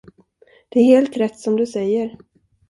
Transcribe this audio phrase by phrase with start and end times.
[0.69, 2.17] Det är helt rätt som du säger.